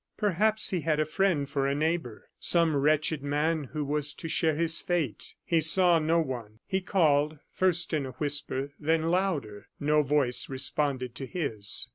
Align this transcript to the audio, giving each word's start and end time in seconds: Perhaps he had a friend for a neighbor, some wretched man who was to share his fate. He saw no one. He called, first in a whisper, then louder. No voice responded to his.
Perhaps 0.17 0.71
he 0.71 0.81
had 0.81 0.99
a 0.99 1.05
friend 1.05 1.47
for 1.47 1.67
a 1.67 1.75
neighbor, 1.75 2.27
some 2.39 2.75
wretched 2.75 3.21
man 3.21 3.65
who 3.65 3.85
was 3.85 4.15
to 4.15 4.27
share 4.27 4.55
his 4.55 4.81
fate. 4.81 5.35
He 5.45 5.61
saw 5.61 5.99
no 5.99 6.19
one. 6.19 6.57
He 6.65 6.81
called, 6.81 7.37
first 7.51 7.93
in 7.93 8.07
a 8.07 8.11
whisper, 8.13 8.71
then 8.79 9.11
louder. 9.11 9.67
No 9.79 10.01
voice 10.01 10.49
responded 10.49 11.13
to 11.13 11.27
his. 11.27 11.87